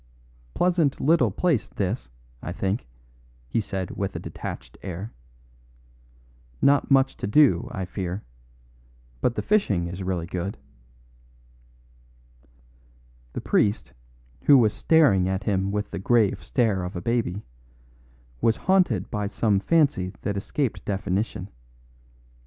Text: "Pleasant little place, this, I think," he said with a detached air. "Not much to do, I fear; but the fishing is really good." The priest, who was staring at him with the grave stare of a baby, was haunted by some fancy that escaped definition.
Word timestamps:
"Pleasant 0.55 0.99
little 0.99 1.29
place, 1.29 1.67
this, 1.67 2.09
I 2.41 2.51
think," 2.53 2.87
he 3.47 3.61
said 3.61 3.91
with 3.91 4.15
a 4.15 4.19
detached 4.19 4.75
air. 4.81 5.13
"Not 6.59 6.89
much 6.89 7.15
to 7.17 7.27
do, 7.27 7.69
I 7.71 7.85
fear; 7.85 8.23
but 9.21 9.35
the 9.35 9.43
fishing 9.43 9.85
is 9.85 10.01
really 10.01 10.25
good." 10.25 10.57
The 13.33 13.41
priest, 13.41 13.93
who 14.45 14.57
was 14.57 14.73
staring 14.73 15.29
at 15.29 15.43
him 15.43 15.71
with 15.71 15.91
the 15.91 15.99
grave 15.99 16.43
stare 16.43 16.83
of 16.83 16.95
a 16.95 17.01
baby, 17.01 17.45
was 18.41 18.57
haunted 18.65 19.11
by 19.11 19.27
some 19.27 19.59
fancy 19.59 20.13
that 20.23 20.35
escaped 20.35 20.83
definition. 20.83 21.47